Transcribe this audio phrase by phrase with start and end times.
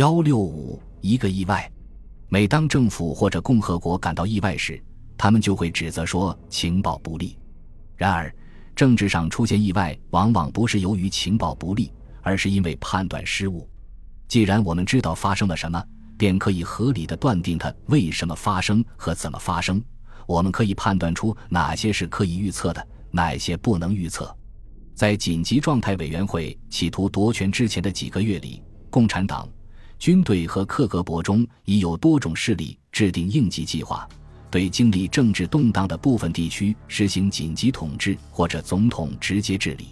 [0.00, 1.70] 幺六五一个意外。
[2.30, 4.82] 每当政府或者共和国感到意外时，
[5.18, 7.38] 他们就会指责说情报不利。
[7.98, 8.34] 然而，
[8.74, 11.92] 政治上出现意外，往往不是由于情报不利，
[12.22, 13.68] 而是因为判断失误。
[14.26, 15.84] 既然我们知道发生了什么，
[16.16, 19.84] 便可以合理的断定它为什么发生和怎么发生。
[20.26, 24.34] 我们可以判断出哪些是可以预测的，哪些不能预测。
[24.94, 29.46] 在紧急状态委员会企图夺权之前的几个月里，共产党。
[30.00, 34.08] 军队和克格勃中已有多种势力制定应急计划，
[34.50, 39.88] 对经历政治动荡的部分地区实行紧急统治或者总统直接治理。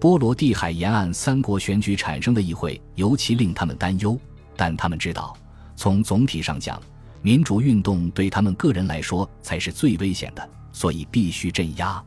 [0.00, 4.18] 波罗的海沿岸三国选举产生的议会尤其令他们担忧，
[4.56, 5.36] 但他们知道，
[5.76, 6.80] 从总体上讲，
[7.20, 12.02] 民主运动对他们个人来说才是最危险的，所以必须镇压。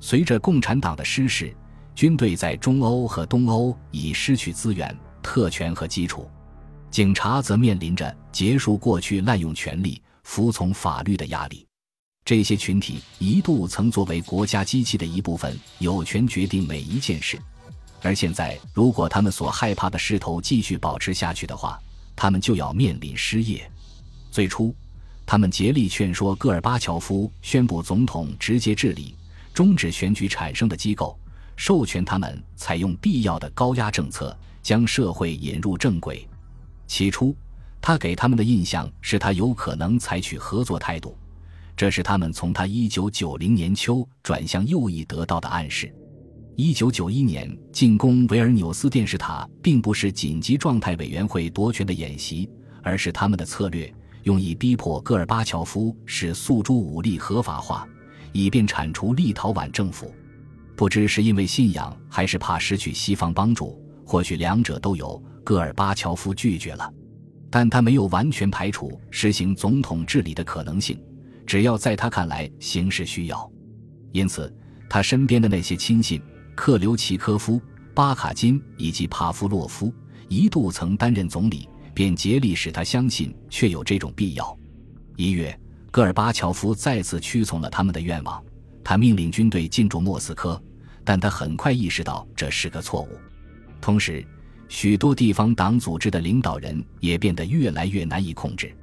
[0.00, 1.54] 随着共产党的失势，
[1.94, 6.28] 军队在中欧和东欧已失去资源、特权和基础。
[6.92, 11.66] 警察则面临着结束过去滥用权力、服从法律的压力。
[12.22, 17.40] 这些群体一度曾作为国家机器的一部分，有权决定每一件事。
[18.02, 21.80] 而现在，如果他们所害怕的势头继续保持下去的话，
[22.14, 23.66] 他们就要面临失业。
[24.30, 24.74] 最初，
[25.24, 29.16] 他们竭力劝说戈尔巴乔夫宣布总统直接治理，
[29.54, 31.18] 终止选举产生的机构，
[31.56, 36.28] 授权他们采用必要的高压政策，将社会引入正轨。
[36.86, 37.34] 起初，
[37.80, 41.16] 他给他们的印象是他有可能采取合作态度，
[41.76, 45.92] 这是他们从他1990年秋转向右翼得到的暗示。
[46.56, 52.48] 1991年进攻维尔纽斯电视塔并不是紧急状态委员会夺权的演习，
[52.82, 53.92] 而是他们的策略，
[54.24, 57.88] 用以逼迫戈尔巴乔夫使诉诸武力合法化，
[58.32, 60.14] 以便铲除立陶宛政府。
[60.76, 65.20] 不知是因为信仰还是怕失去西方帮助，或许两者都有。
[65.44, 66.92] 戈尔巴乔夫拒绝了，
[67.50, 70.98] 但他没有完全排除实行总统治理的可能性，
[71.46, 73.50] 只要在他看来形势需要。
[74.12, 74.54] 因此，
[74.88, 76.22] 他身边的那些亲信
[76.54, 77.60] 克留奇科夫、
[77.94, 79.92] 巴卡金以及帕夫洛夫
[80.28, 84.56] 一度曾担任总理，便竭力使他相信确有这种必要。
[85.16, 85.58] 一月，
[85.90, 88.42] 戈尔巴乔夫再次屈从了他们的愿望，
[88.84, 90.62] 他命令军队进驻莫斯科，
[91.04, 93.08] 但他很快意识到这是个错误，
[93.80, 94.24] 同时。
[94.72, 98.74] 许多地方党组织的领导人也变得越来越难以控制。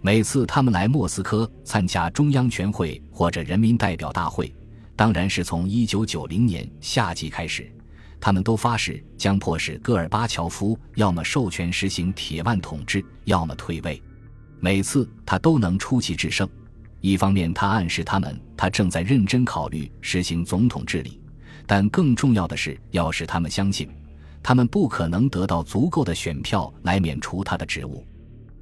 [0.00, 4.52] 每次他们来莫斯科参加中央全会或者人民代表大会，
[4.96, 7.72] 当然是从1990年夏季开始，
[8.20, 14.02] 他们都发誓将迫使戈尔巴乔夫要么授权实行铁腕统治，要么退位。
[14.58, 16.48] 每次他都能出奇制胜。
[17.00, 21.20] 一方面，他暗示他们他正在认真考虑实行总统治理，
[21.64, 23.88] 但更重要的是要使他们相信。
[24.48, 28.02] 他们不可能得到足够的选票来免除他的职务。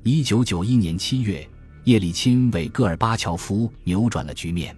[0.02, 1.48] 一九九一年七月，
[1.84, 4.76] 叶利钦为戈尔巴乔夫扭转了局面。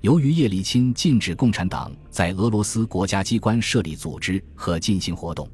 [0.00, 5.46] 由于叶利钦禁止共产党在俄罗斯国家机关设立组织和进行活动，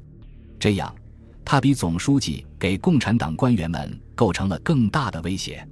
[0.57, 0.95] 这样
[1.43, 5.67] 他比总书记给共产党官员们构成了更大的威胁。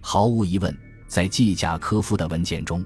[0.00, 0.74] 毫无疑问，
[1.06, 2.82] 在季贾科夫的文件中。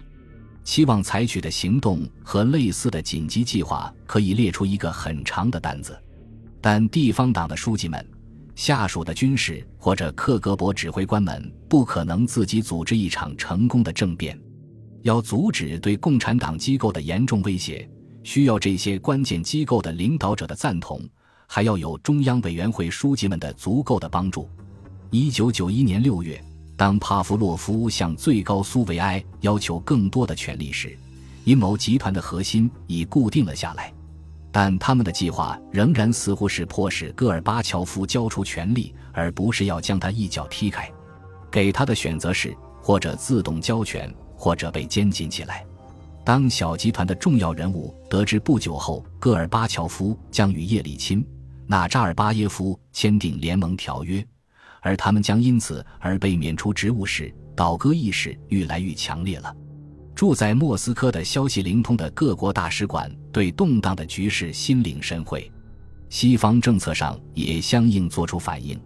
[0.66, 5.97] 希望采取的行动和类似的紧急计划可以列出一个很长的单子，
[6.60, 8.04] 但地方党的书记们、
[8.56, 14.37] 下属的军事或者克格勃指挥官们不可能自己组织一场成功的政变。
[15.03, 17.88] 要阻止对共产党机构的严重威胁，
[18.25, 21.00] 需要这些关键机构的领导者的赞同，
[21.47, 24.50] 还要有中央委员会书记们的足够的帮助。
[25.10, 26.43] 一九九一年六月。
[26.76, 30.97] 当帕夫洛夫向最高苏维埃要求更多的权利时，
[31.44, 33.92] 阴谋集团的核心已固定了下来，
[34.53, 40.91] 但他们的计划仍然似乎是迫使戈尔巴乔夫交出权力，而不是要将他一脚踢开。
[41.50, 45.65] 给他的选择是：或者自动交权，或者被监禁起来。
[46.25, 51.25] 当小集团的重要人物得知不久后戈尔巴乔夫将与叶利钦、
[51.66, 54.22] 纳扎尔巴耶夫签订联盟条约。
[54.86, 59.53] 而他们将因此而被免除职务时，倒戈意识愈来愈强烈了。
[60.15, 65.50] 住在莫斯科的消息灵通的各国大使馆对动荡的局势心领神会，
[66.09, 68.80] 西方政策上也相应作出反应。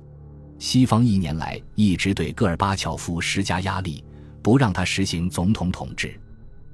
[0.58, 4.02] 西方一年来一直对戈尔巴乔夫施加压力，
[4.42, 6.18] 不让他实行总统统治，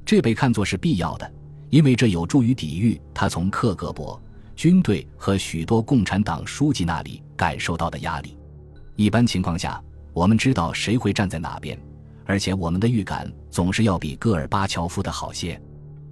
[0.05, 1.29] 这被看作是必要的，
[1.69, 4.17] 因为这有助于抵御他从克格勃、
[4.55, 8.36] 军队和许多共产党书记那里感受到的压力。
[8.97, 9.83] 一般情况下，
[10.13, 11.79] 我们知道谁会站在哪边，
[12.25, 15.61] 而且我们的预感总是要比戈尔巴乔夫的好些。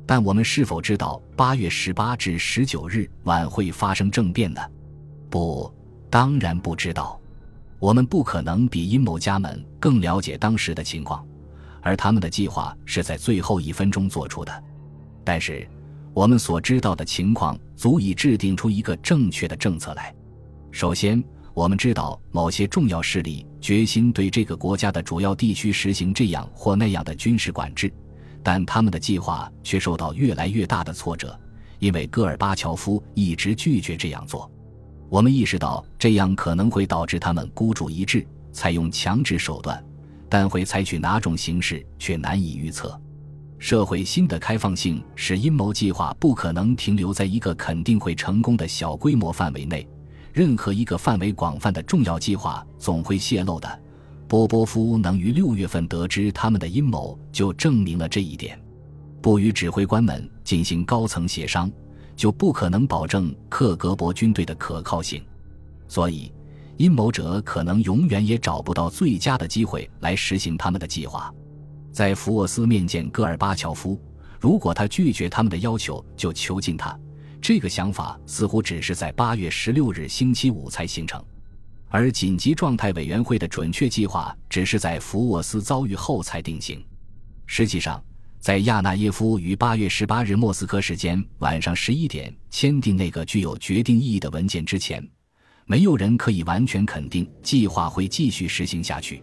[0.06, 4.60] 但我们是否知道八月十八至十九日晚会发生政变呢？
[5.30, 5.72] 不，
[6.10, 7.18] 当然不知道。
[7.78, 11.26] 我们不可能比阴谋家们更了解当时的情况，
[11.80, 14.64] 而他们的计划是在最后一分钟做出的。
[15.24, 15.66] 但是，
[16.12, 20.14] 我们所知道的情况足以制定出一个正确的政策来。
[20.70, 21.22] 首先，
[21.54, 27.92] 我们知道某些重要势力决心对这个国家的主要地区实行这样或那样的军事管制，
[28.42, 31.38] 但他们的计划却受到越来越大的挫折，
[31.78, 34.50] 因为戈尔巴乔夫一直拒绝这样做。
[35.08, 39.80] 我们意识到这样可能会导致他们孤注一掷，采用强制手段，
[40.28, 43.00] 但会采取哪种形式却难以预测。
[43.60, 49.88] 社会新的开放性使阴谋计划不可能停留在一个肯定会成功的小规模范围内。
[50.34, 53.82] 任何一个范围广泛的重要计划总会泄露的。
[54.28, 58.60] 波波夫能于六月份得知他们的阴谋，就证明了这一点。
[59.22, 61.72] 不与指挥官们进行高层协商。
[62.16, 65.20] 就不可能保证克格勃军队的可靠性，
[65.88, 66.32] 所以
[66.76, 71.34] 阴谋者可能永远也找不到最佳的机会来实行他们的计划。
[71.90, 74.00] 在福沃斯面见戈尔巴乔夫，
[74.38, 76.96] 如果他拒绝他们的要求，就囚禁他。
[77.44, 81.22] 这个想法似乎只是在八月十六日星期五才形成，
[81.90, 86.82] 而紧急状态委员会的准确计划只是在福沃斯遭遇后才定型。
[87.44, 88.02] 实际上。
[88.40, 95.02] 在亚纳耶夫于八月十八日莫斯科时间晚上十一点签订那个具有决定意义的文件之前，
[95.64, 99.22] 没有人可以完全肯定计划会继续实行下去。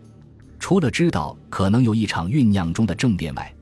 [0.59, 3.53] 除了知道可能有一场酝酿中的政变外，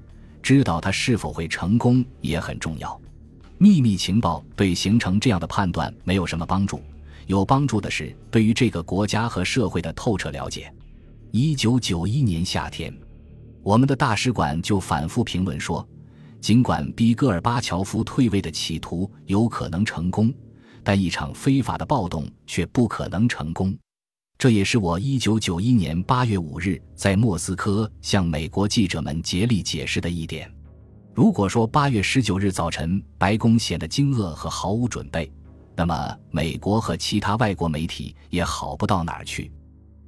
[0.41, 3.01] 知道它是否会成功也很重要。
[3.61, 6.81] 秘密情报对形成这样的判断没有什么帮助，
[7.27, 10.73] 有帮助的是对于这个国家和社会的透彻了解。
[11.31, 12.93] 一九九一年夏天。
[13.61, 15.85] 我们的大使馆就反复评论说，
[16.39, 20.33] 尽管逼戈尔巴乔夫退位的企图有可能成功，
[20.81, 23.77] 但一场非法的暴动却不可能成功。
[24.37, 30.49] 这也是我1991年8月5日在莫斯科向美国记者们竭力解释的一点。
[31.19, 35.29] 如果说8月19日早晨白宫显得惊愕和毫无准备，
[35.75, 39.51] 那么美国和其他外国媒体也好不到哪儿去。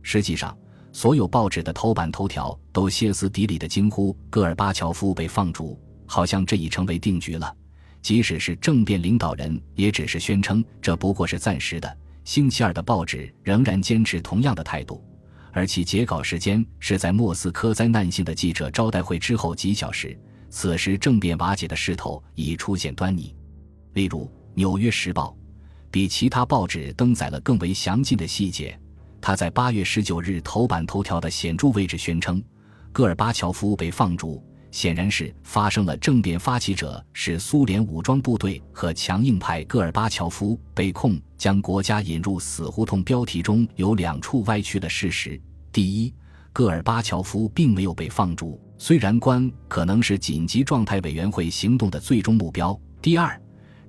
[0.01, 0.57] 实际上。
[0.93, 7.53] 所有报纸的头版头条都歇斯底里的惊呼：“戈尔巴乔夫被放逐，好像这已成为定局了。”
[8.01, 11.97] 即使是政变领导人，也只是宣称这不过是暂时的。
[12.23, 15.03] 星期二的报纸仍然坚持同样的态度，
[15.51, 20.17] 而其截稿时间是在莫斯科灾难性的记者招待会之后几小时。
[20.51, 23.33] 此时政变瓦解的势头已出现端倪。
[23.94, 25.36] 例如，《纽约时报》
[25.89, 28.77] 比其他报纸登载了更为详尽的细节。
[29.21, 32.44] 他在八月十九日头版头条的显著位置宣称，
[32.92, 39.63] 戈尔巴乔夫被放逐，显然是发生了政变发起者是苏联武装部队和强硬派。
[39.65, 45.39] 戈尔巴乔夫被控将国家引入死胡同，标题中有两处歪曲的事实：
[45.71, 46.13] 第一，
[46.51, 53.39] 戈尔巴乔夫并没有被放逐，虽然官可能是紧急状态委员会行动的最终目标；第二，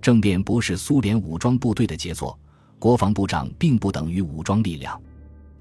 [0.03, 2.39] 政变不是苏联武装部队的杰作，
[2.79, 5.01] 国防部长并不等于武装力量。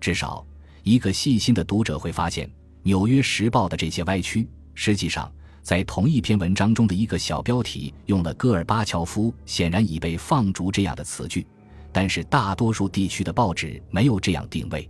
[0.01, 0.45] 至少，
[0.83, 2.45] 一个细心的读者会发现，
[2.83, 5.31] 《纽约时报》的这些歪曲，实际上
[5.62, 11.48] 在同一篇文章中的一个小标题用了“戈尔巴乔夫显然已被放逐”这样的词句，
[11.94, 14.89] 但是大多数地区的报纸没有这样定位。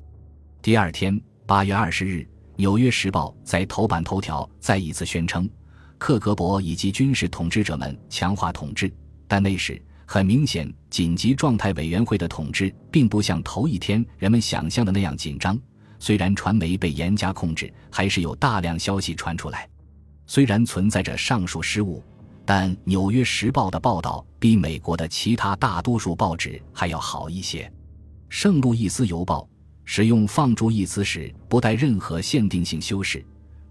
[0.64, 2.28] 第二天，八月二十日，
[2.62, 5.50] 《纽约时报》在头版头条再一次宣称，
[5.98, 8.94] 克格勃以及军事统治者们强化统治，
[9.28, 9.82] 但那时。
[10.06, 15.60] 很明显，紧急状态委员会的统治并不像头一天人们想象的那样紧张。
[15.98, 19.68] 虽然传媒被严加控制，还是有大量消息传出来。
[20.28, 22.04] 虽然存在着上述失误，
[22.46, 27.64] 但《纽约时报》的报道比美国的其他大多数报纸还要好一些。
[28.30, 29.42] 《圣路易斯邮报》
[29.94, 33.22] 使用“放逐”一词时不带任何限定性修饰，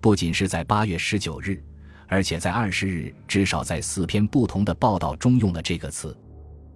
[0.03, 1.65] 不仅是在八月十九日，
[2.09, 6.15] 而且在二十日至少在四篇不同的报道中用了这个词。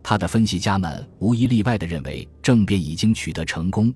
[0.03, 3.93] 他的分析家们无一例外地认为政变已经取得成功，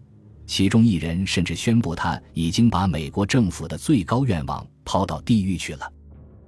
[0.47, 5.91] 其中一人甚至宣布他已经把美国政府的最高愿望抛到地狱去了。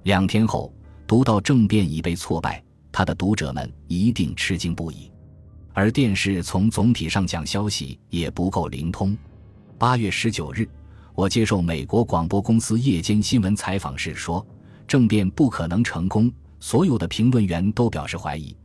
[0.03, 0.71] 两天后，
[1.07, 5.10] 读到政变已被挫败，他的读者们一定吃惊不已。
[5.73, 9.15] 而电视从总体上讲消息也不够灵通。
[9.77, 10.67] 八月十九日，
[11.15, 14.45] 我接受美国广播公司夜间新闻采访时说，
[14.85, 16.31] 政变不可能成功。
[16.59, 18.55] 所有的评论员都表示怀疑。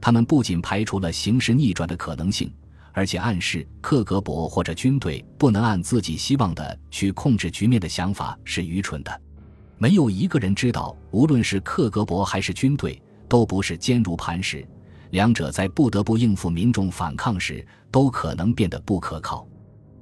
[0.00, 2.52] 他们不仅排除了形势逆转的可能性，
[2.92, 9.20] 而且暗示克格勃或者军队不能按自己希望的去控制局面的想法是愚蠢的。
[9.78, 14.66] 没有一个人知道，无论是克格勃还是军队，都不是坚如磐石，
[15.14, 19.46] 两者在不得不应付民众反抗时，都可能变得不可靠。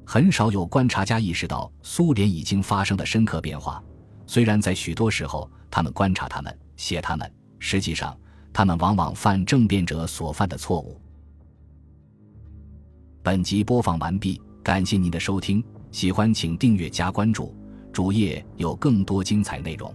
[0.06, 3.84] 很少有观察家意识到苏联已经发生的深刻变化，
[4.26, 8.18] 虽然在许多时候，他们观察他们、写他们，实际上
[8.54, 10.98] 他们往往犯政变者所犯的错误。
[13.22, 17.54] 本集播放完毕，感谢您的收听，喜欢请订阅加关注，
[17.92, 19.94] 主页有更多精彩内容。